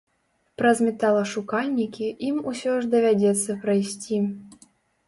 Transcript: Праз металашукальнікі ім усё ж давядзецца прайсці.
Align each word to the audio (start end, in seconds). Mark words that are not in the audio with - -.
Праз 0.61 0.77
металашукальнікі 0.87 2.09
ім 2.31 2.43
усё 2.53 2.71
ж 2.79 2.93
давядзецца 2.95 3.61
прайсці. 3.69 4.17